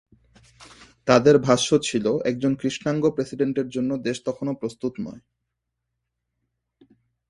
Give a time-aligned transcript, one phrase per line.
[1.07, 5.21] তাঁদের ভাষ্য ছিল, একজন কৃষ্ণাঙ্গ প্রেসিডেন্টের জন্য দেশ তখনো প্রস্তুত নয়।